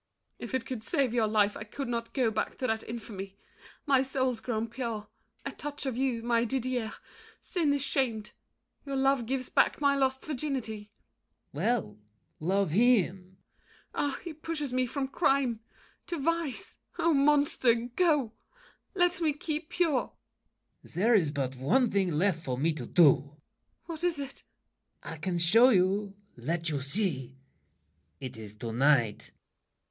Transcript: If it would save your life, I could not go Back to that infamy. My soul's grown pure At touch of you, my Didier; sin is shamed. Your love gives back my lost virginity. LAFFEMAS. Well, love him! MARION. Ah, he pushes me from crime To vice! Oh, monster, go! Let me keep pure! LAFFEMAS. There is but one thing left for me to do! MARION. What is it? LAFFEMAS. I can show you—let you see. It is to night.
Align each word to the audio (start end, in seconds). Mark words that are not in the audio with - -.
If 0.39 0.55
it 0.55 0.67
would 0.71 0.81
save 0.81 1.13
your 1.13 1.27
life, 1.27 1.55
I 1.55 1.63
could 1.63 1.87
not 1.87 2.15
go 2.15 2.31
Back 2.31 2.57
to 2.57 2.65
that 2.65 2.83
infamy. 2.89 3.37
My 3.85 4.01
soul's 4.01 4.39
grown 4.41 4.67
pure 4.67 5.07
At 5.45 5.59
touch 5.59 5.85
of 5.85 5.95
you, 5.95 6.23
my 6.23 6.43
Didier; 6.43 6.93
sin 7.39 7.71
is 7.71 7.83
shamed. 7.83 8.31
Your 8.83 8.95
love 8.95 9.27
gives 9.27 9.49
back 9.49 9.79
my 9.79 9.95
lost 9.95 10.25
virginity. 10.25 10.89
LAFFEMAS. 11.53 11.53
Well, 11.53 11.97
love 12.39 12.71
him! 12.71 13.15
MARION. 13.15 13.35
Ah, 13.93 14.19
he 14.23 14.33
pushes 14.33 14.73
me 14.73 14.87
from 14.87 15.07
crime 15.07 15.59
To 16.07 16.17
vice! 16.17 16.77
Oh, 16.97 17.13
monster, 17.13 17.75
go! 17.75 18.33
Let 18.95 19.21
me 19.21 19.33
keep 19.33 19.69
pure! 19.69 20.13
LAFFEMAS. 20.83 20.93
There 20.95 21.13
is 21.13 21.31
but 21.31 21.55
one 21.57 21.91
thing 21.91 22.09
left 22.13 22.43
for 22.43 22.57
me 22.57 22.73
to 22.73 22.87
do! 22.87 23.03
MARION. 23.05 23.37
What 23.85 24.03
is 24.03 24.17
it? 24.17 24.25
LAFFEMAS. 24.25 24.43
I 25.03 25.17
can 25.17 25.37
show 25.37 25.69
you—let 25.69 26.69
you 26.69 26.81
see. 26.81 27.37
It 28.19 28.35
is 28.37 28.55
to 28.55 28.73
night. 28.73 29.31